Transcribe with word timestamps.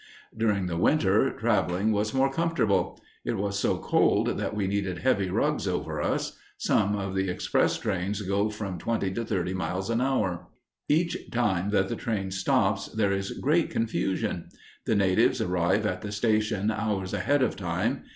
During 0.35 0.65
the 0.65 0.79
winter, 0.79 1.29
traveling 1.37 1.91
was 1.91 2.11
more 2.11 2.31
comfortable. 2.33 2.99
It 3.23 3.37
was 3.37 3.59
so 3.59 3.77
cold 3.77 4.29
that 4.39 4.55
we 4.55 4.65
needed 4.65 4.97
heavy 4.97 5.29
rugs 5.29 5.67
over 5.67 6.01
us. 6.01 6.39
Some 6.57 6.95
of 6.95 7.13
the 7.13 7.29
express 7.29 7.77
trains 7.77 8.23
go 8.23 8.49
from 8.49 8.79
twenty 8.79 9.11
to 9.13 9.23
thirty 9.23 9.53
miles 9.53 9.91
an 9.91 10.01
hour. 10.01 10.47
Each 10.89 11.29
time 11.29 11.69
that 11.69 11.87
the 11.87 11.95
train 11.95 12.31
stops, 12.31 12.87
there 12.87 13.11
is 13.11 13.29
great 13.33 13.69
confusion. 13.69 14.49
The 14.87 14.95
natives 14.95 15.39
arrive 15.39 15.85
at 15.85 16.01
the 16.01 16.11
station 16.11 16.71
hours 16.71 17.13
ahead 17.13 17.43
of 17.43 17.55
time. 17.55 18.05